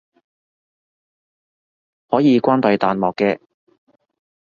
[2.09, 3.39] 可以關閉彈幕嘅